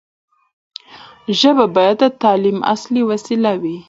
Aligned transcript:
ژبه 1.39 1.65
باید 1.75 1.97
د 2.03 2.05
تعلیم 2.23 2.57
اصلي 2.73 3.01
وسیله 3.11 3.51
وي. 3.61 3.75